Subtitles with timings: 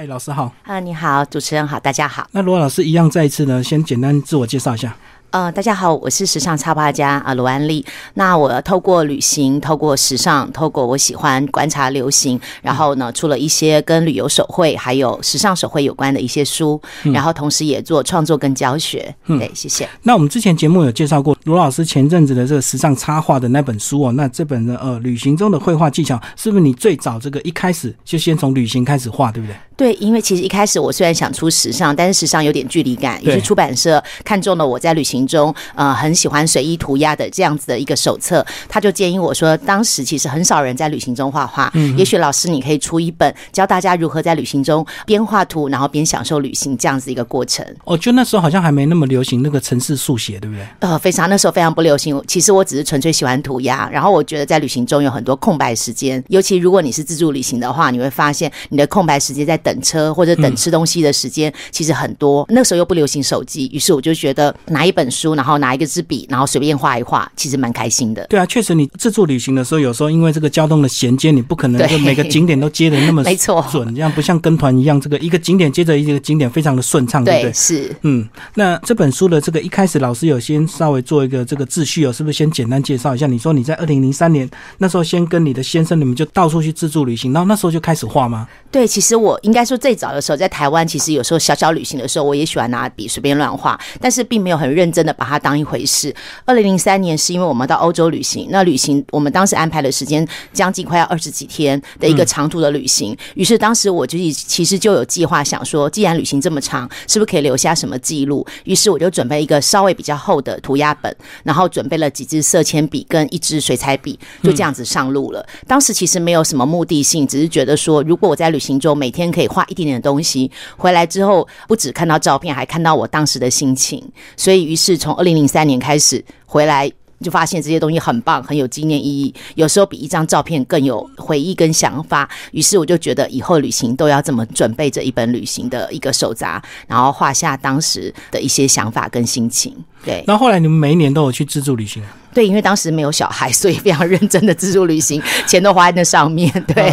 [0.00, 0.50] 哎，老师好。
[0.62, 2.26] 啊，你好，主持人好，大家好。
[2.32, 4.96] 那罗老师一样，再一次呢，先简单自我介绍一下。
[5.28, 7.84] 呃，大家好，我是时尚插画家啊，罗安丽。
[8.14, 16.80] 那我透过旅行，透过时尚，透过我喜欢观察流行，然后呢，出了一些跟旅游手绘还有时尚手绘有关的一些书，
[17.12, 19.14] 然后同时也做创作跟教学。
[19.26, 19.86] 对，谢谢。
[20.02, 29.54] 那我们之前节目有介绍过罗老师前阵子的这个时尚插画的那本书哦，那这本的呃旅行中的绘画技巧，是不是你最早这个一开始就先从旅行开始画，对不对？
[29.80, 47.64] 对，因为其实一开始我虽然想出时尚，但是时尚有点距离感，于是出版社看中了我在旅行中呃很喜欢随意涂鸦的这样子的一个手册，他就建议我说，当时其实很少人在旅行中画画，嗯，也许老师你可以出一本教大家如何在旅行中边画图，然后边享受旅行这样子一个过程。
[47.84, 50.66] 哦，就那时候好像还没那么流行那个城市速写，对不对？
[50.80, 52.22] 呃，非常那时候非常不流行。
[52.28, 60.50] 其实我只是纯粹喜欢涂鸦，然后我觉得在旅行中有很多空白时间，尤其如果你是自助旅行的话，你会发现你的空白时间在等车或者等。
[60.60, 68.26] 吃东西的时间其实很多，那时候又不流行手机，于是我就觉得拿一本书，然后拿一个支笔，然后随便画一画，其实蛮开心的。
[68.28, 77.52] 对啊，确实你自助旅行的时候，有时候因为这个交通的衔接，你不可能就每个景点都接的那么 没错准，这样不像跟团一样，这个一个景点接着一个景点非常的顺畅，对不对？
[77.54, 83.26] 是，嗯，那这本书的这个一开始老师有先稍微做一个这个秩序哦，是不是先简单介绍一下？
[83.26, 88.46] 你说你在二零零三年那时候先跟你的先生你们就到处去自助旅行，然后那时候就开始画吗？
[88.70, 91.20] 对，其实我应该说最早的时候在台湾，其实有。
[91.20, 96.14] 有时候小小旅行的时候，我也喜欢拿笔随便乱画，但是并没有很认真的把它当一回事。
[96.46, 108.46] 二零零三年是因为我们到欧洲旅行，那旅行我们当时安排的时间将近快要二十几天的一个长途的旅行，于是当时我就其实就有计划想说，既然旅行这么长，是不是可以留下什么记录？
[108.64, 115.46] 于是我就准备一个稍微比较厚的涂鸦本，然后准备了几支色铅笔跟一支水彩笔，就这样子上路了。
[115.66, 121.06] 当时其实没有什么目的性，只是觉得说，如果我在旅行中每天可以画一点点的东西回来。
[121.10, 124.02] 之后不止看到照片，还看到我当时的心情，
[124.36, 126.88] 所以于是从二零零三年开始回来，
[127.20, 129.34] 就发现这些东西很棒，很有纪念意义。
[129.56, 132.28] 有时候比一张照片更有回忆跟想法。
[132.52, 139.74] 于是我就觉得以后旅行都要这么准备这一本旅行的一个手札，然后画下当时的一些想法跟心情。
[140.04, 140.22] 对。
[140.26, 142.02] 那后来你们每一年都有去自助旅行？
[142.32, 146.50] 对，因为当时没有小孩，所以非常认真的自助旅行，钱都花在那上面。
[146.66, 146.92] 对，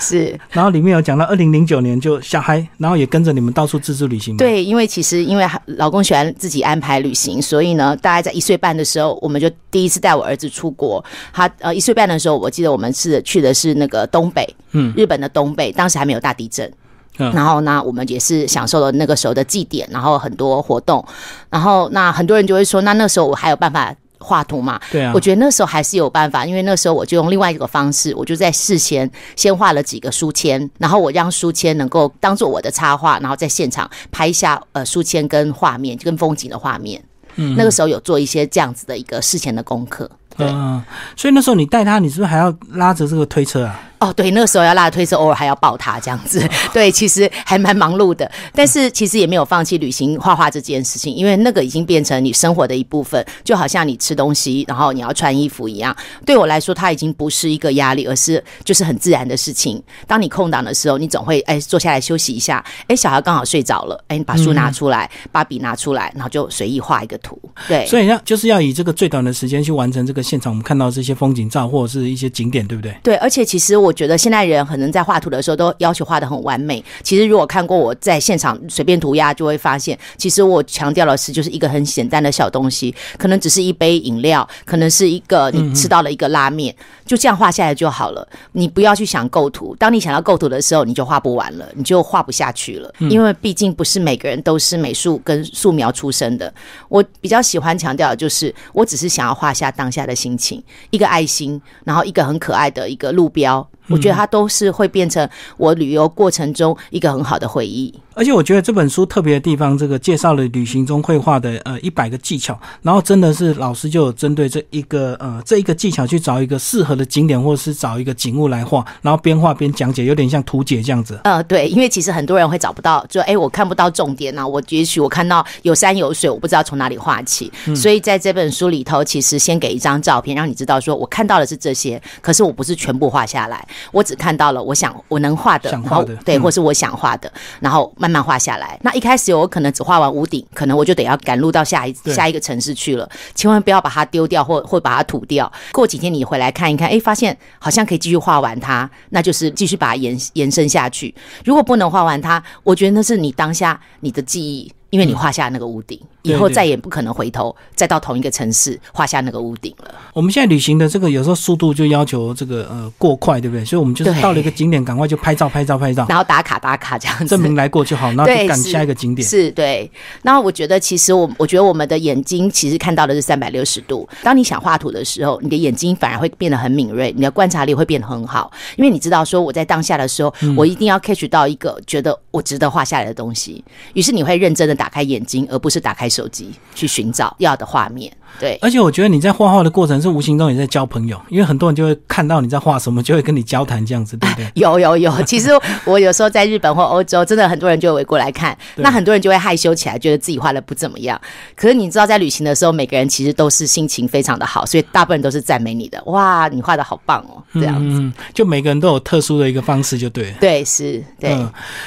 [0.00, 0.38] 是。
[0.50, 4.36] 然后里面有讲到，二零零九年就小孩，然后也跟着你们到处自助旅行。
[4.36, 11.04] 对，因为其实因为老公喜欢自己安排旅行，所以呢，大概在一岁半的时候，我们就第一次带我儿子出国。
[11.32, 16.70] 他呃一岁半的时候，我记得我们是去的是那个东北，嗯，日本的东北，当时还没有大地震。
[17.18, 21.04] 然后呢，我们也是享受了那个时候的祭典，然后很多活动。
[21.50, 23.94] 然后那很多人就会说，那那时候我还有办法。
[24.20, 37.02] 画图嘛，对啊，我觉得那时候还是有办法，因为那时候我就用另外一个方式，我就在事前先画了几个书签，然后我让书签能够当做我的插画，然后在现场拍下呃书签跟画面跟风景的画面。
[37.36, 40.10] 嗯，那个时候有做一些这样子的一个事前的功课。
[40.38, 40.82] 嗯，
[41.16, 43.80] 所以那时候你带他，你是不是还要拉着这个推车啊？
[44.00, 46.42] 哦，对，那个时候要拉推车，偶尔还要抱他这样子。
[46.72, 55.94] 对，其实还蛮忙碌的，但是其实也没有放弃旅行画画这件事情，因为那个已经变成你生活的一部分，就好像你吃东西，然后你要穿衣服一样。
[56.24, 59.82] 对我来说，它已经不是一个压力，而是就是很自然的事情。
[60.06, 62.64] 当你空档的时候，你总会哎坐下来休息一下。
[62.88, 67.38] 哎，小孩刚好睡着了，哎，你把书拿出来，把笔拿出来，然后就随意画一个图。
[67.68, 72.96] 对，所以要就是要以这个最短的时间去完成这个现场我们看到这些风景照或者是一些景点，对不对？
[73.02, 73.89] 对，而且其实我。
[73.90, 76.82] 我觉得现代人可能在画图的时候都要求画的很完美。
[77.02, 86.72] 其实如果看过我在现场随便涂鸦，就会发现，其实我强调的是就是一个很简单的小东西，可能只是一杯饮料，可能是一个你吃到了一个拉面，
[87.10, 88.24] 就这样画下来就好了。
[88.52, 92.88] 你不要去想构图，当你想要构图的时候，你就画不完了，你就画不下去了。
[93.00, 96.54] 因为毕竟不是每个人都是美术跟素描出身的。
[96.88, 103.68] 我比较喜欢强调的就是，我只是想要画下当下的心情，一个爱心，然后一个很可爱的一个路标。
[103.88, 107.92] 我觉得它都是会变成我旅游过程中一个很好的回忆。
[108.14, 121.20] 而且我觉得这本书特别的地方，这个介绍了旅行中绘画的呃一百个技巧，然后真的是老师就有针对这一个呃这一个技巧去找一个适合的景点，或者是找一个景物来画，然后边画边讲解，有点像图解这样子。
[121.24, 127.50] 呃，对，因为其实很多人会找不到，就哎我看不到重点呢，我也许我看到有山有水，我不知道从哪里画起。
[127.74, 137.30] 所以在这本书里头，其实先给一张照片，让你知道说我看到的是这些，可是我不是全部画下来，我只看到了我想我能画的，想画的，对，或是我想画的，
[137.60, 138.78] 然后慢慢画下来。
[138.82, 143.08] 那一开始我可能只画完屋顶，可能我就得要赶路到下一下一个城市去了。
[143.34, 145.50] 千万不要把它丢掉，或或把它吐掉。
[145.72, 151.14] 过几天你回来看一看，哎，发现好像可以继续画完它，那就是继续把它延延伸下去。
[151.44, 154.70] 如果不能画完它，我觉得那是你当下你的记忆。
[154.90, 159.94] 因为你画下那个屋顶，以后再也不可能回头再到同一个城市画下那个屋顶了。
[160.12, 163.64] 我们现在旅行的这个有时候速度就要求这个呃过快，对不对？
[163.64, 169.26] 所以我们就是到了一个景点，赶快就拍照拍照拍照，然后打卡打卡这样子，证明来过就好，然后就赶下一个景点。
[169.26, 169.90] 是对。
[170.22, 174.08] 那我觉得其实我我觉得我们的眼睛其实看到的是三百六十度。
[174.22, 183.64] 当你想画图的时候，你的眼睛反而会变得很敏锐，你的观察力会变得很好，因为你知道说我在当下的时候，我一定要 catch 到一个觉得我值得画下来的东西，
[183.94, 185.60] 于是你会认真的打开眼睛而。
[185.60, 188.10] 不是打开手机去寻找要的画面。
[188.38, 194.50] 对，而且我觉得你在画画的过程是无形中也在交朋友，因为很多人就会看到你在画什么，就会跟你交谈这样子，对不对？
[194.54, 195.50] 有有有，其实
[195.84, 201.20] 我有时候在日本或欧洲，真的很多人就会围过来看，那很多人就会害羞起来，觉得自己画的不怎么样。
[201.54, 206.02] 可是你知道，在旅行的时候，每个人其实都是心情非常的好，所以大部分人都是赞美你的。
[206.06, 210.32] 哇，你画的好棒哦，这样子，就每个人都有特殊的一个方式，就对。
[210.40, 211.36] 对，是，对。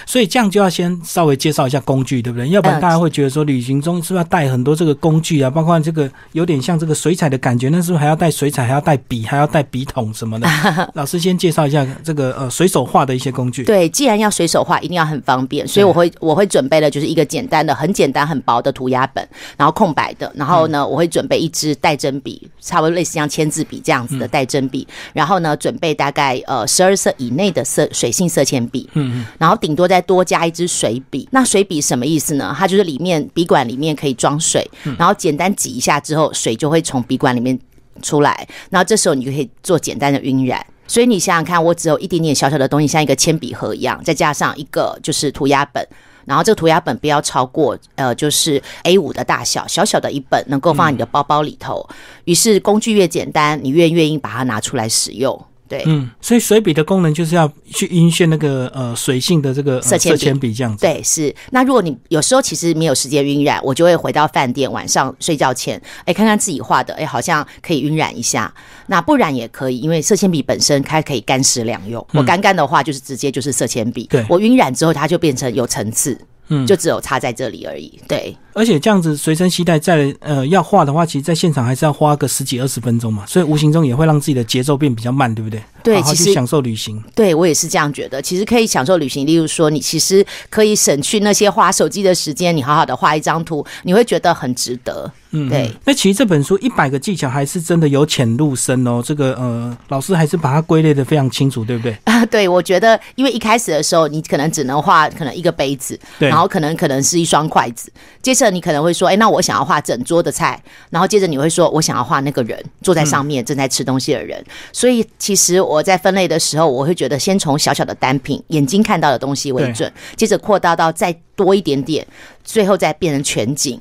[0.06, 2.48] 所以这样就要先稍微介绍一下工具，对不对？
[2.50, 5.50] 要不然大家会觉得说，旅行中是不是要带很多这个工具啊？
[5.50, 10.48] 包括这个有点像这个水彩的感觉，那是不是还要带水彩，还要带笔，还要带笔筒什么的？
[10.94, 13.64] 老师先介绍一下这个呃随手画的一些工具。
[13.64, 19.28] 对，既然要随手画，一定要很方便，所以我会我会准备的就是一个简单的、很简单、很薄的涂鸦本，
[19.58, 31.28] 然后空白的，然后呢，我会准备一支带针笔，差不多类似像签字笔这样子的带针笔，然后呢，准备大概呃十二色以内的色水性色铅笔，嗯嗯，然后顶多再多加一支水笔。
[31.32, 32.56] 那水笔什么意思呢？
[32.58, 37.58] 它就是里面笔管里面可以装水，然后简单挤一下之后，水就会从笔管里面
[38.02, 40.64] 出来，然后这时候你就可以做简单的晕染。
[40.86, 45.88] 所以你想想看，我只有一点点小小的东西，像一个铅笔盒一样，再加上一个就是涂鸦本，
[46.26, 51.88] 然后这个涂鸦本不要超过呃就是 A 五的大小，小小的一本能够放在你的包包里头。
[52.26, 55.46] 于是工具越简单，你越愿意把它拿出来使用。
[55.74, 60.86] 对，嗯，所以水笔的功能就是要去晕眩那个呃水性的这个色铅笔这样子。
[60.86, 61.34] 对，是。
[61.50, 68.54] 那如果你有时候其实没有时间晕染，我就会回到饭店晚上睡觉前，哎，看看自己画的，哎，好像可以晕染一下。
[68.88, 72.06] 那不染也可以，因为色铅笔本身它可以干湿两用。
[72.12, 76.16] 我干干的话就是直接就是色铅笔，对我晕染之后它就变成有层次，
[76.50, 78.00] 嗯，就只有插在这里而已。
[78.08, 78.36] 对。
[78.54, 85.62] 而且这样子随身携带，在呃要画的话，其实在现场还是要花个十几二十分钟嘛，所以无形中也会让自己的节奏变比较慢，对不对？
[85.84, 87.04] 对，其实享受旅行。
[87.14, 89.28] 对我也是这样觉得，其实可以享受旅行。
[89.28, 95.12] 例如说，你其实可以省去那些花手机的时间，你好好的画一张图，你会觉得很值得。
[95.32, 95.72] 嗯，对。
[95.84, 99.02] 那其实这本书一百个技巧还是真的由浅入深哦。
[99.04, 101.98] 这个呃，老师还是把它归类的非常清楚，对不对？
[102.04, 107.92] 啊， 对，我觉得因为一开始的时候，你可能只能画可能一个杯子，然后可能可能是一双筷子，
[108.22, 114.44] 接着你可能会说，哎，那我想要画整桌的菜，然后接着你会说，我想要画那个人坐在上面正在吃东西的人。
[114.72, 122.06] 所以其实我在分类的时候，我会觉得先从小小的单品眼睛看到的东西为准，接着扩大到再多一点点，
[122.44, 123.80] 最后再变成全景。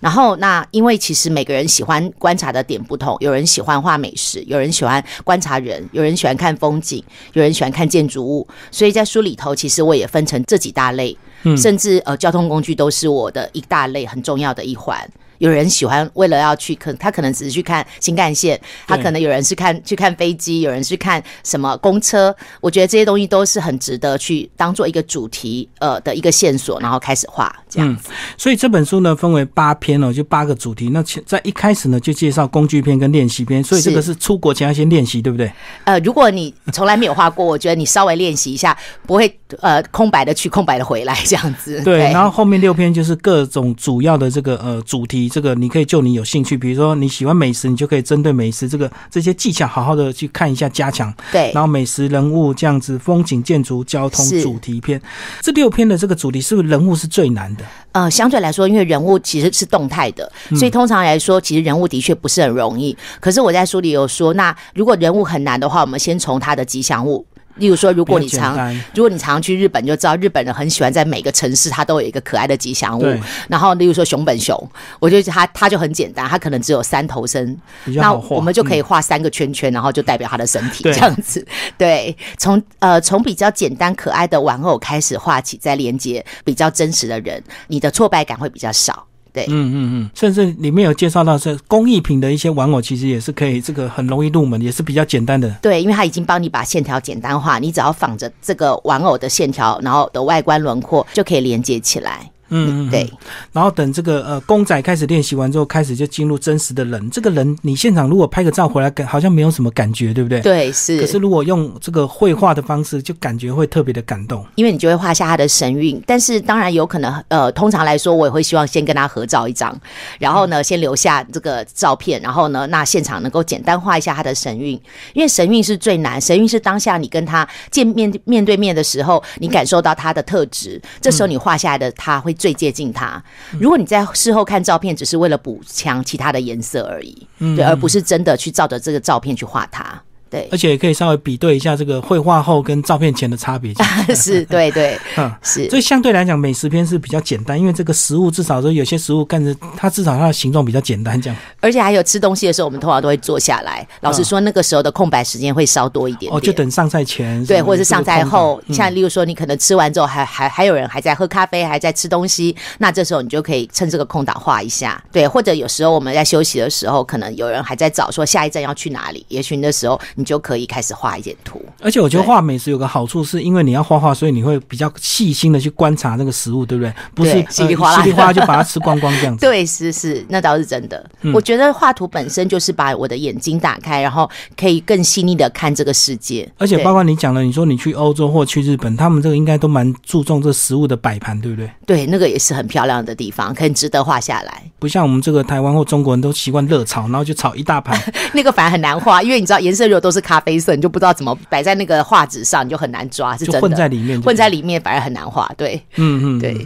[0.00, 7.02] 然后那因为其实每个人喜欢观察的点不同，有人喜欢画美食，有人喜欢观察人，有人喜欢看风景，
[7.32, 8.46] 有人喜欢看建筑物。
[8.70, 11.16] 所以在书里头，其实我也分成这几大类，
[11.56, 15.08] 甚至呃交通工具都是我的一大类很重要的一环。
[15.44, 22.34] 有人喜欢为了要去，可他可能只是去看新干线，他可能有人是看去看飞机，有人是看什么公车。
[22.62, 28.08] 我觉得这些东西都是很值得去当做一个主题呃的一个线索，然后开始画这样子。
[28.38, 30.88] 所以这本书呢分为八篇哦，就八个主题。
[30.88, 35.52] 那在一开始呢就介绍工具篇跟练习篇，所以这个是出国前要先练习，对不对？
[35.84, 38.74] 呃，如果你从来没有画过，我觉得你稍微练习一下，
[39.06, 41.80] 不会呃空白的去，空白的回来这样子。
[41.82, 45.28] 对，然后后面六篇就是各种主要的这个呃主题。
[45.28, 51.12] 这个你可以就你有兴趣，比如说你喜欢美食，你就可以针对美食这个这些技巧，好好的去看一下，加强。
[51.32, 55.00] 对，然后美食、人物这样子，风景、建筑、交通主题篇，
[55.40, 57.64] 这六篇的这个主题是不是人物是最难的？
[57.92, 62.96] 呃，相对来说，因为人物其实是动态的，所以通常来说，其实人物的确不是很容易。
[63.20, 67.24] 可是我在书里有说，那如果人物很难的话，我们先从他的吉祥物。
[67.56, 73.02] 例如说，如果你常如果你常去日本，就知道日本人很喜欢在每个城市，它都有一个可爱的吉祥物。
[73.48, 81.46] 然后，例如说熊本熊，我觉得它它就很简单，它可能只有三头身，那我们就可以画三个圈圈，然后就代表它的身体这样子。
[81.78, 89.06] 对，从呃从比较简单可爱的玩偶开始画起，再连接比较真实的人，你的挫败感会比较少。
[89.34, 95.50] 对，嗯嗯嗯，甚至里面有介绍到是工艺品的一些玩偶，其实也是可以，这个很容易入门，也是比较简单的。
[95.60, 102.30] 对，因为它已经帮你把线条简单化，你只要仿着这个玩偶的线条，然后的外观轮廓就可以连接起来。
[102.54, 103.10] 嗯，对。
[103.52, 107.10] 然后等这个呃公仔开始练习完之后，开始就进入真实的人。
[107.10, 110.40] 这个人你现场如果拍个照回来，感好像没有什么感觉，对不对？
[110.40, 111.00] 对，是。
[111.00, 116.00] 可是如果用这个绘画的方式，就感觉会特别的感动，因为你就会画下他的神韵。
[116.06, 119.76] 但是当然有可能，呃，通常来说，我也会希望先跟他合照一张，
[120.18, 124.80] 然后呢，先留下这个照片，然后呢，那现场能够简单画一下他的神韵，
[125.14, 133.24] 因为神韵是最难，神韵是当下你跟他见面面对面的时候，你感受到他的特质，这时候你画下来的他会最接近它。
[133.58, 139.98] 如果你在事后看照片，只是为了补强其他的颜色而已，对，而不是真的去照着这个照片去画他。
[140.34, 143.72] 对，而且也可以稍微比对一下这个绘画后跟照片前的差别。
[144.16, 145.70] 是，对对， 嗯，是。
[145.70, 151.36] 所以相对来讲，美食片是比较简单，因为这个食物至少说有些食物看着它至少它的形状比较简单，这样。
[151.60, 153.86] 而且还有吃东西的时候，我们通常都会坐下来。
[154.00, 156.32] 老实说，那个时候的空白时间会稍多一点。
[156.34, 157.44] 哦，就等上菜前。
[157.46, 158.60] 对，或者是上菜后。
[158.72, 165.00] 像例如说，你可能吃完之后还还还有人还在喝咖啡，还在吃东西，那这时候你就可以趁这个空档画一下。
[165.12, 171.14] 对，或者有时候我们在休息的时候，可能有人还在找说下一站要去哪里，也许那时候你就可以开始画。
[171.14, 176.92] 一点图，而且我觉得画美食有个好处，是因为你要画画，所以你会比较细心的去观察那个食物，对不对？
[177.14, 179.40] 不是稀里哗啦就把它吃光光这样子。
[179.46, 181.08] 对，是是，那倒是真的。
[181.32, 186.50] 我觉得画图本身就是把我的眼睛打开，然后可以更细腻的看这个世界。
[186.58, 191.70] 而且包括你讲了，你说你去欧洲或去日本，他们这个应该都蛮注重这食物的摆盘，对不对？
[191.86, 194.64] 对，那个也是很漂亮的地方，很值得画下来。
[194.80, 197.96] 不像我们这个台湾或中国人都习惯热炒，然后就炒一大盘，
[198.34, 201.74] 那个反而很难画，因为你知道颜色如果都是咖啡色，你就不知道怎么摆在。
[201.74, 203.60] 那个画纸上你就很难抓，是真的。
[203.60, 205.50] 混在里面，混在里面反而很难画。
[205.56, 206.64] 对，嗯嗯，对。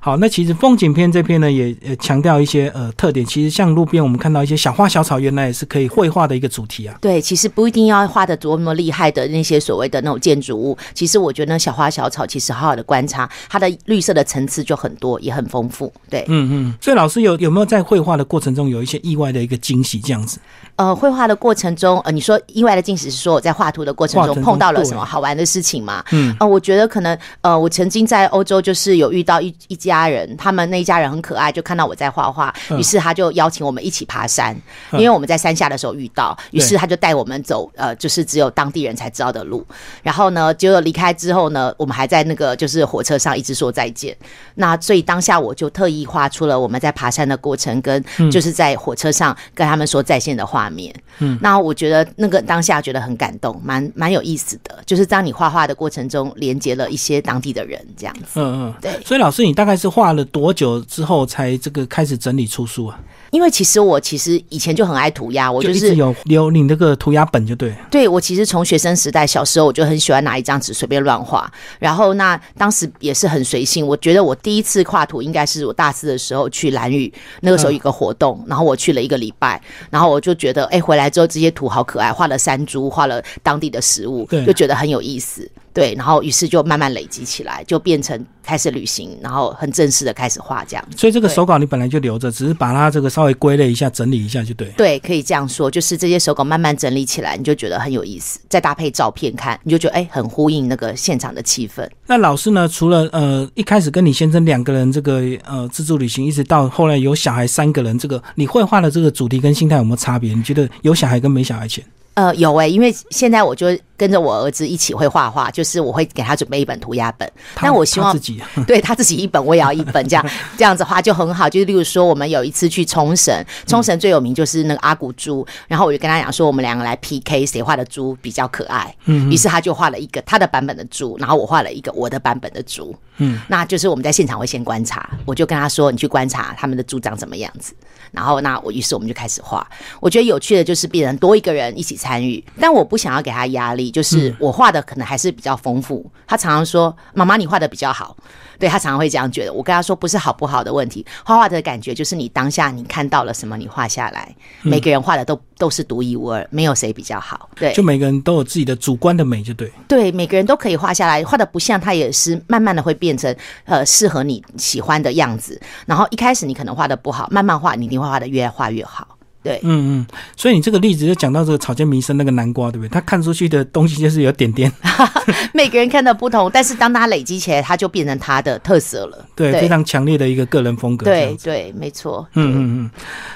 [0.00, 3.24] 好，那其实风景片这篇呢，也强调一些呃特点。
[3.24, 6.94] 其实像路边我们看到一些小花小草，原来也是可以绘画的一个主题啊。
[7.00, 10.76] 对，其实不一定要画的多么厉害的那些所谓的那种建筑物。
[10.92, 15.90] 其实我觉得小花小草，其实好好的观察它的绿色的层次就很多，也很丰富。
[16.10, 16.74] 对，嗯嗯。
[16.82, 20.38] 所以老师有有没有在绘画的过程中有一些意外的一个惊喜这样子？
[20.80, 26.02] 呃，绘画的过程中，呃，你说意外的惊喜是说我在画图的过程中碰到了什么好玩的事情吗？
[26.10, 34.56] 嗯，呃，我觉得可能，呃，我曾经在欧洲就是有遇到一一家人，他们那一家人很可爱，就看到我在画画，于是他就邀请我们一起爬山，
[34.92, 39.62] 因为我们在山下的时候遇到，于是他就带我们走，呃，就是只有当地人才知道的路。
[40.02, 44.16] 然后呢，结果离开之后呢，我们还在那个就是火车上一直说再见。
[44.54, 50.69] 那所以当下我就特意画出了我们在爬山的过程，跟就是在火车上跟他们说再见的画。
[50.70, 59.00] 面，嗯，那我觉得那个当下觉得很感动，蛮蛮有意思的，就是当你画画的过程中，连接了一些当地的人，这样子，嗯嗯，对。
[59.04, 62.98] 所以老师，你大概是画了多久之后才这个开始整理出书啊？
[63.30, 67.72] 因为其实我其实以前就很爱涂鸦，我就是有有你那个涂鸦本就对。
[67.88, 71.48] 对，我其实从学生时代小时候我就很喜欢拿一张纸随便乱画，
[71.78, 73.86] 然后那当时也是很随性。
[73.86, 77.12] 我觉得我第一次画图应该是我大四的时候去蓝屿，
[77.42, 85.50] 那个时候有个活动，然后我去了一个礼拜，然后我就觉得哎，回来之后这些图好可爱，画了山猪，画了当地的食物，就觉得很有意思。
[85.72, 90.84] 对，然后于是就慢慢累积起来，就变成开始旅行，然后很正式的开始画这样。
[90.96, 94.68] 所以这个手稿你本来就留着，只是把它这个稍微归类一下、整理一下就对。
[94.76, 101.88] 对，可以这样说，就是这些手稿慢慢整理起来，你就觉得很有意思，再搭配照片看，你就觉得哎，很呼应那个现场的气氛。
[102.06, 102.66] 那老师呢？
[102.68, 110.32] 除了呃一开始跟你先生两个人这个呃自助旅行，一直到后来有小孩三个人，这个你绘画的这个主题跟心态有没有差别？
[110.34, 111.84] 你觉得有小孩跟没小孩前？
[112.14, 113.66] 呃，有哎，因为现在我就
[114.00, 120.26] 跟着我儿子一起会画画，就是我会给他准备一本涂鸦本，但我希望自己 对他自己一本，我也要一本，这样
[120.56, 121.46] 这样子画就很好。
[121.50, 128.96] 就是例如说，我们有一次去冲绳，冲绳最有名就是那个阿古猪，然后我就跟他讲说，我们两个来 PK 谁画的猪比较可爱。
[129.04, 132.96] 嗯，于是他就画了一个他的版本的猪，然后我画了一个我的版本的猪。
[133.18, 137.74] 嗯，那就是我们在现场会先观察，我就跟他说，你去观察他们的猪长什么样子。
[138.12, 139.64] 然后，那我于是我们就开始画。
[140.00, 146.10] 我觉得有趣的就是别人多一个人一起参与，但我不想要给他压力，就是我画的可能还是比较丰富。
[146.26, 148.16] 他常常说：“妈妈，你画的比较好。”
[148.58, 149.52] 对他常常会这样觉得。
[149.52, 154.34] 我跟他说：“不是好不好的问题，画画的感觉就是你当下你看到了什么，你画下来。
[154.62, 157.48] 每个人画的都都是独一无二，没有谁比较好。
[157.56, 159.72] 对，就每个人都有自己的主观的美，就对。
[159.88, 165.60] 对，每个人都可以画下来，画的不像他也是慢慢的会变成呃适合你喜欢的样子。
[165.86, 169.16] 然后一开始你可能画的不好，慢慢画你一定会画的越画越好。
[169.42, 170.06] 对，嗯嗯，
[170.36, 172.88] 所以你这个例子就讲到这个草间弥生那个南瓜，对不对？
[172.88, 174.70] 他看出去的东西就是有点点，
[175.54, 179.26] 每个人看的不同，但是当他累积起来，他就变成他的特色了。
[179.34, 181.06] 对，非常强烈的一个个人风格。
[181.06, 182.26] 对对，没错。
[182.34, 182.90] 嗯嗯嗯，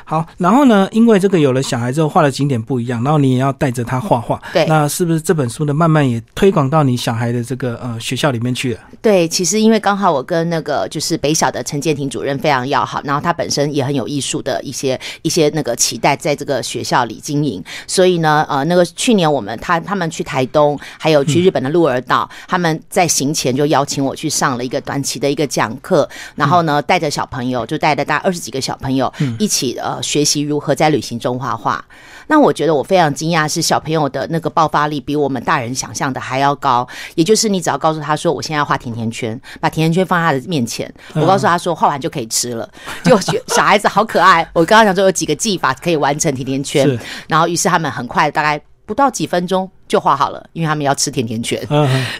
[0.04, 0.26] 好。
[0.37, 4.40] 然后呢，因为这个有了小孩之后，画的景点不一样，然后你也要带着他画画。
[4.52, 8.80] 对，那是不是这本书呢，慢慢也推广到你小孩的这个呃学校里面去了？
[9.00, 16.60] 对，其实因为刚好我跟那个就是北小的陈建庭主任非常要好，然后他本身也很有艺术的一些一些那个期待，在这个。
[16.74, 31.84] 学校里经营，所以呢，呃，那个去年我们他他们去台东，还有去日本的鹿儿岛，他们在行前就邀请我去上了一个短期的一个讲课，然后呢，带着小朋友，就带着大概二十几个小朋友一起呃学习如何在旅行中画画。
[32.26, 36.88] 那我觉得我非常惊讶，是小朋友的那个爆发力比我们大人想象的还要高。
[37.14, 42.66] 也就是你只要告诉他说，我现在要画甜甜圈，把甜甜圈放在他的面前，我告诉他说，画完就可以吃了，
[43.04, 44.48] 就觉小孩子好可爱。
[44.54, 46.54] 我刚刚讲说有几个技法可以完成甜甜。
[46.64, 46.98] 圈，
[47.28, 51.60] 然后于是他们很快，大概不到几分钟就画好了，因为他们要吃甜甜圈。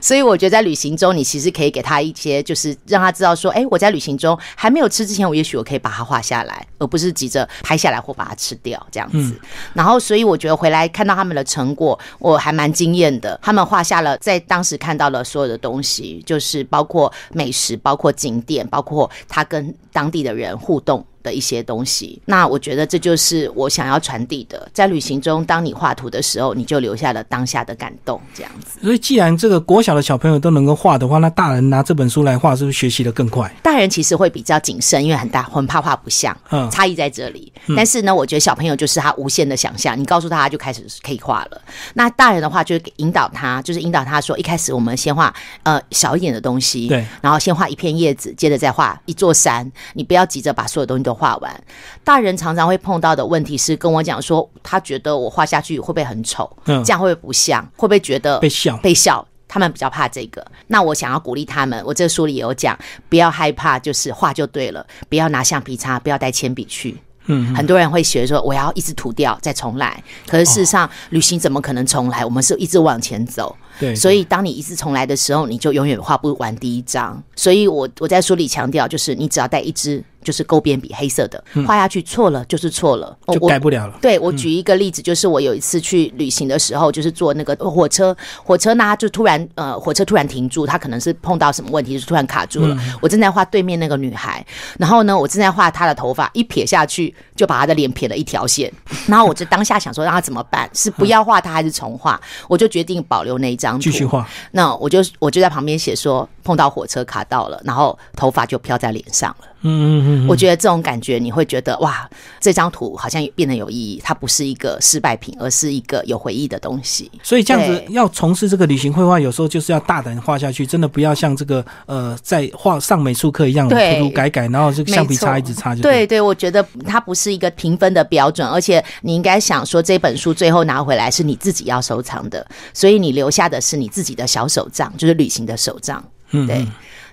[0.01, 9.35] 所以我觉得在旅行中，你其实可以给他一些，就是让他知道说，哎，我在旅行中还没有吃之前，我也许我可以把它画下来，而不是急着拍下来或把它吃掉这样子。
[9.73, 13.39] 然后，所以我觉得回来看到他们的成果，我还蛮惊艳的。
[13.43, 21.05] 他们画下了在当时看到了所有的东西，就是包括美食，包括景点，包括他跟当地的人互动。
[21.25, 24.69] 的一些东西，那我觉得这就是我想要传递的。
[24.73, 28.79] 在旅行中，当你画图的时候，你就留下了当下的感动，这样子。
[28.83, 33.51] 所以，既然这个国小的小朋友都能够画的话，那大人拿这本书来画，是不是学习的更快？
[33.63, 36.37] 大人其实会比较谨慎，因为很大，很怕画不像。
[36.51, 37.51] 嗯，差异在这里。
[37.75, 41.63] 但是呢，我觉得小朋友就是他无限的想象，你告诉他，他就开始可以画了。
[41.95, 49.71] 那大人的话，就是引导他，就是引导他说，一开始我们先画呃小一点的东西，对，然后先画一片叶子，接着再画一座山。
[49.95, 51.14] 你不要急着把所有东西都。
[51.15, 51.65] 画完，
[52.03, 56.51] 大人常常会碰到的问题是跟我讲说，他觉得我画下去会不会很丑？
[56.65, 57.65] 嗯，这样会不会不像？
[57.77, 58.77] 会不会觉得被笑？
[58.79, 59.27] 被笑？
[59.47, 60.45] 他们比较怕这个。
[60.67, 62.77] 那我想要鼓励他们，我这个书里也有讲，
[63.09, 66.97] 不要害怕，就是画就对了，不要拿橡皮擦，不要带铅笔去。
[67.27, 72.25] 嗯，很多人会学说我要一直涂掉再重来，可是事实上旅行怎么可能重来？
[72.25, 73.57] 我们是一直往前走。
[73.79, 77.23] 对，所以当你一次重来的时候，你就永远画不完第一张。
[77.35, 80.03] 所以我我在书里强调，就是你只要带一支。
[80.25, 83.97] 就是勾边笔，黑色的画下去错了就是错了，就改不了了。
[84.03, 92.77] 对我举一个例子，就是我有一次去旅行的时候，就是坐那个火车，火车呢就突然呃，火车突然停住，它可能是碰到什么问题，就突然卡住了。
[93.01, 94.45] 我正在画对面那个女孩，
[94.79, 98.73] 然后呢，我正在画她的头发，一撇下去就把她的脸撇了一条线。
[99.07, 100.69] 然后我就当下想说，让她怎么办？
[100.73, 102.21] 是不要画她还是重画？
[102.49, 104.27] 我就决定保留那一张，继续画。
[104.53, 109.47] 那我就我就在旁边写说，碰到火车卡到了，然后头发就飘在脸上了。
[109.67, 117.11] 嗯嗯嗯，我觉得这种感觉你会觉得哇，这张图好像变得有意义，它不是一个失败品，而是一个有回忆的东西。
[117.23, 125.81] 所以这样子要从事这个旅行绘画，有时候就是要大胆画下去，真的不要像这个呃，在画上美术课一样涂涂改改，然后这个橡皮擦一直擦就。
[125.81, 136.05] 对对，我觉得它不是一个评分的标准，而且你应该想说，这本书最后拿回来是你自己要收藏的，所以你留下的是你自己的小手账，就是旅行的手账。
[136.33, 136.67] 嗯，对。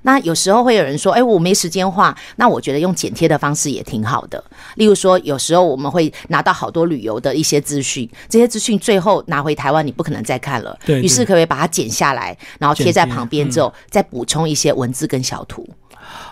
[0.04, 4.44] 那有时候会有人说：“哎，我没时间画。”那我觉得用剪贴的方式也挺好的。
[4.76, 10.78] 例如说，有时候我们会拿到好多旅游的一些资讯，这些资讯最后拿回台湾，你不可能再看了。
[10.86, 11.02] 对。
[11.02, 15.68] 于是，可不可以把它剪下来，然后贴在旁边之后，再补充一些文字跟小图？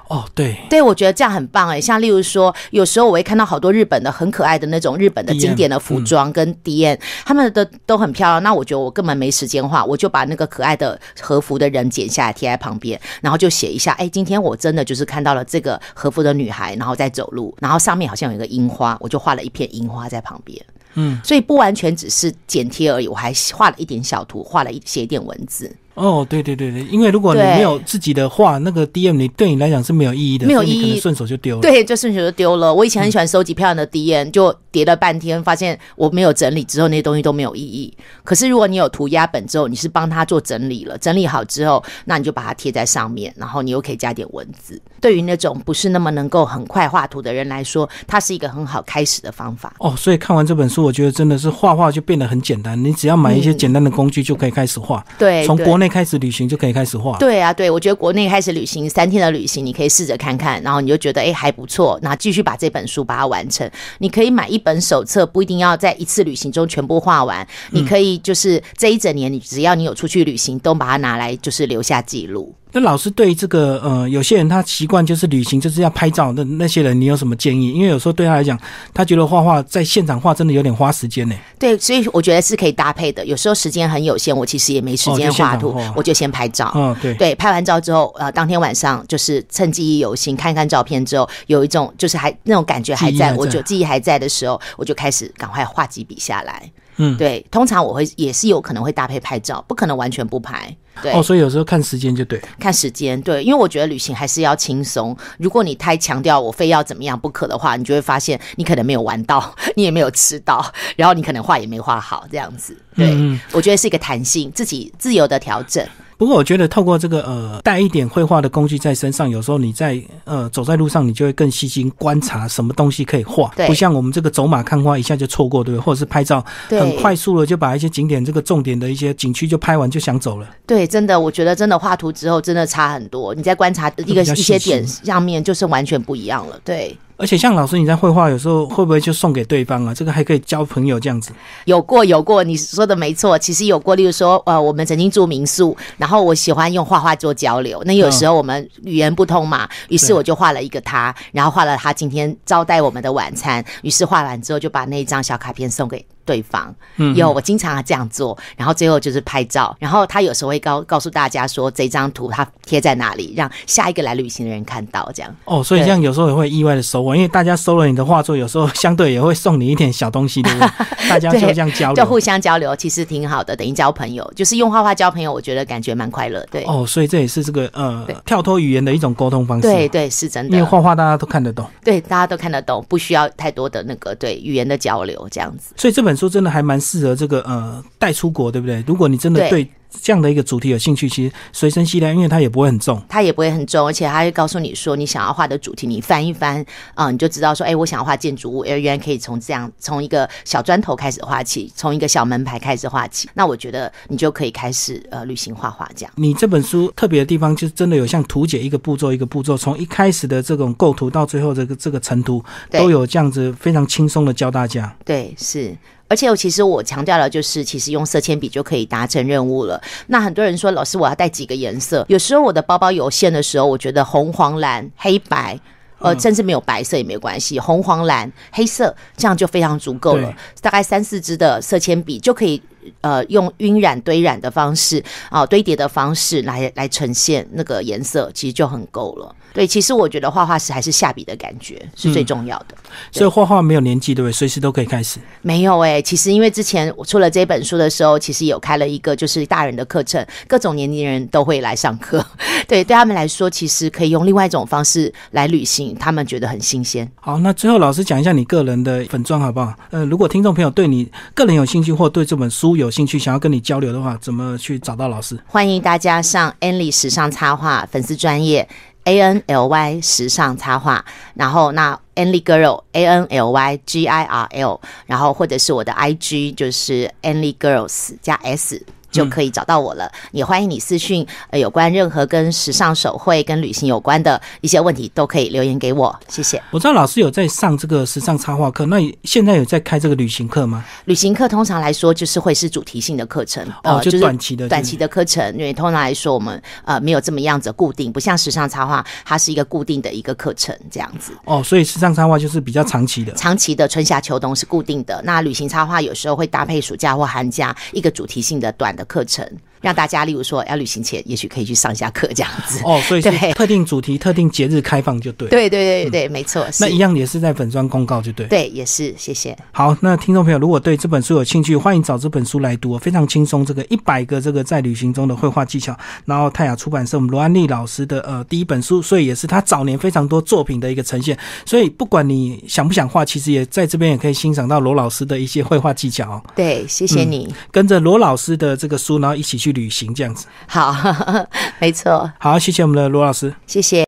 [0.10, 1.80] 哦，对，对，我觉得这样很棒哎。
[1.80, 8.41] 像例如说，有时候我会看到好多日本的很可爱的那种日本的经典的服装跟 D N，他们的都很漂亮。
[8.41, 20.60] 那我觉得我根本没时间画，我就把那个可爱的和服的人剪下来贴在旁边，然后就写一下，哎，今天我真的就是看到了这个和服的女孩，然后在走路，然后上面好像有一个樱花，我就画了一片樱花在旁边。
[20.95, 25.72] 嗯，所以不完全只是剪贴而已，我还画了一点小图，画了一写一点文字。
[25.95, 31.62] 哦，对对对对，因为如果你没有自己的话，那个 D M 你对你来讲是没有意义的，没有意义，顺手就丢了。
[31.62, 32.73] 对，就顺手就丢了。
[32.73, 37.93] 我以前很喜欢收集漂亮的 D M，就叠了半天，发现我没有整理之后，那些东西都没有意义。
[38.23, 44.82] 可是如果你有涂鸦本之后，你是帮他做整理了，整理好之后，那你就把它贴在上面，然后你又可以加点文字。
[45.01, 49.73] 对于那种不是那么能够很快画图的人来说，它是一个很好开始的方法。
[49.79, 55.05] 哦，所以看完这本书，我觉得真的是画画就变得很简单，你只要买一些简单的工具就可以开始画。
[55.17, 56.69] 对，从国内开始旅行就可以。
[56.69, 63.67] 开始画对啊，对我觉得国内开始旅行三天的旅行，你可以试着看看，然后你就觉得哎还不错，那继续把这本书把它完成。
[63.97, 72.53] 你可以买一本手册，不一定要在一次旅行中全部画完，你可以就是这一整年，你只要你有出去旅行，都把它拿来就是留下记录。
[72.71, 77.73] 那老师对这个呃，有些人他习惯就是旅行就是要拍照，那那些人你有什么建议？
[77.73, 78.60] 因为有时候对他来讲，
[78.93, 81.36] 他觉得画画在现场画真的有点花时间呢。
[81.58, 83.25] 对，所以我觉得是可以搭配的。
[83.25, 86.71] 有时候时间很有限，我其实也没时间画图，我就先拍照。
[86.75, 96.71] 嗯，对对，拍完照之后，呃，当天晚上就是趁记忆犹新，看看照片之后，有一种就是还那种感觉还在，我就记忆还在的时候，我就开始赶快画几笔下来。
[96.99, 100.75] 嗯，对，通常我会也是有可能会搭配拍照，不可能完全不拍。
[101.01, 105.15] 对，哦，所以有时候看时间就对，看时间对，因为我觉得旅行还是要轻松。
[105.38, 110.63] 如果你太强调我非要怎么样不可的话，你就会发现你可能没有玩到， 你也没有吃到，
[110.97, 112.77] 然后你可能画也没画好，这样子。
[112.95, 113.17] 对，
[113.53, 115.88] 我觉得是一个弹性，自己自由的调整。
[116.19, 125.86] 不过我觉得透过这个呃带一点绘画的工具在身上，有时候你在呃走在路上，你就会更细心观察什么东西可以画，不像我们这个走马看花一下就错过，对不对？
[125.86, 130.47] 或者是拍照很快速的就把一些景点这个重点的一些景区就拍完就想走了。
[130.67, 133.34] 对，真的，我觉得真的画图之后真的差很多。
[133.34, 136.60] 你在观察一个一些点上面，就是完全不一样了。
[136.65, 136.97] 对。
[137.19, 139.93] 而且像老师你在绘画，有时候会不会就送给对方啊？
[139.93, 141.32] 这个还可以交朋友这样子。
[141.65, 143.93] 有过有过，你说的没错，其实有过。
[143.93, 147.84] 例如说，呃，我们曾经住民宿，然后我喜欢用画画做交流。
[147.86, 153.62] 那有时候我们语言不通嘛，于是我就画了一个他，然后画了他今天招待我们的晚餐。
[153.82, 156.05] 于是画完之后，就把那一张小卡片送给。
[156.30, 165.36] 对方嗯有，我经常这样做，然后最后就是拍照，然后他有时候会告告诉大家说这张图他贴在哪里，让下一个来旅行的人看到，这样。
[165.46, 170.70] 哦，所以这样有时候也会意外的收获，因为大家收了你的画作，有时候相对也会送你一点小东西，对不对？
[171.10, 176.46] 大家就这样交流，就互相交流，其实挺好的，等于交朋友，就是用画画交朋友，我觉得感觉蛮快乐。
[176.52, 179.63] 对，哦，所以这也是这个呃跳脱语言的一种沟通方式。
[179.63, 185.74] 对对，是真的，因为画画大家都看得懂，对，大家都看得懂，不需要太多的那个对语言的交流，这样子。
[185.78, 186.99] 所以这本书真的还蛮适。
[186.99, 188.84] 合这个呃带出国对不对？
[188.86, 206.13] 如果你真的对这样的一个主题有兴趣，其实随身携带，因为它也不会很重，它也不会很重，而且它会告诉你说你想要画的主题，你翻一翻啊，你就知道说，哎，我想要画建筑物，原来可以从这样从一个小砖头开始画起，从一个小门牌开始画起，那我觉得你就可以开始呃旅行画画这样。
[206.17, 214.95] 你这本书特别的地方，就是真的有像图解一个步骤一个步骤，从一开始的这种构图到最后这个这个成图，都有这样子非常轻松的教大家。
[215.03, 215.75] 对，是。
[216.10, 219.82] 而且我其实我强调了，就是其实用色铅笔就可以达成任务了。
[220.08, 222.04] 那很多人说，老师我要带几个颜色？
[222.10, 225.58] 有时候我的包包有限的时候，我觉得红、黄、蓝、黑白，
[226.00, 230.34] 呃，甚至没有白色也没有关系，红、黄、蓝、黑色这样就非常足够了。
[230.60, 232.62] 大概三四支的色铅笔就可以。
[233.02, 239.36] 呃，用晕染堆染的方式啊，堆叠的方式来来呈现那个颜色，其实就很够了。
[239.52, 242.75] 对，其实我觉得画画是还是下笔的感觉是最重要的。
[243.12, 244.32] 所以画画没有年纪，对不对？
[244.32, 245.19] 随时都可以开始。
[245.41, 252.23] 没有哎，其实因为之前我出了这本书的时候，其实有开了一个就是大人的课程，各种年龄人都会来上课。
[252.67, 257.12] 对，对他们来说，其实可以用另外一种方式来旅行，他们觉得很新鲜。
[257.15, 259.73] 好，那最后老师讲一下你个人的粉妆好不好？
[259.89, 265.38] 呃，如果听众朋友对你个人有兴趣，或对这本书有兴趣，想要跟你交流的话，怎么去找到老师？
[265.46, 268.68] 欢迎大家上 Anly 时尚插画粉丝专业
[269.04, 275.92] A N L Y 时尚插画，然后那 Anly Girl A N L Y G I R L，然后或者是我的
[275.94, 278.84] I G 就是 Anly Girls 加 S。
[279.12, 280.12] 就可以找到我了。
[280.32, 286.17] 也欢迎你私讯，呃，有关任何跟时尚手绘、跟旅行有关的一些问题，都可以留言给我。
[286.28, 286.62] 谢谢。
[286.72, 290.86] 我知道老师有在上这个时尚插画课，那现在有在开这个旅行课吗？
[291.06, 295.54] 旅行课通常来说就是会是主题性的课程，哦，就短期的短期的课程。
[295.54, 301.32] 因为通常来说，我们呃没有这么样子固定，不像时尚插画，它是一个固定的一个课程这样子。
[301.45, 305.22] 哦，所以时尚插画就是比较长期的，长期的春夏秋冬是固定的。
[305.24, 309.57] 那旅行插画有时候会搭配暑假或寒假一个主题性的短的课程。
[309.82, 312.82] 让大家，例如说要旅行前，也许可以去上一下课这样子。
[312.84, 315.48] 哦，所以是特定主题、特定节日开放就对。
[315.50, 316.65] 对对对对，没错。
[316.80, 318.48] 那一样也是在粉砖公告就对。
[318.48, 319.58] 对，也是，谢谢。
[319.72, 323.65] 好，那听众朋友如果对这本书有兴趣，欢迎找这本书来读，非常轻松。
[323.65, 331.38] 这个一百个这个在旅行中的绘画技巧，然后泰雅出版社我们罗安丽老师的呃第一本书，所以也是他早年非常多作品的一个呈现。
[331.65, 336.44] 所以不管你想不想画，其实也在这边也可以欣赏到罗老师的一些绘画技巧。
[336.56, 337.54] 对，谢谢你。
[337.72, 340.47] 跟着罗老师的这个书，然后一起去旅行这样子。
[340.67, 340.95] 好，
[341.79, 342.32] 没错。
[342.39, 343.97] 好，谢谢我们的罗老师，谢谢。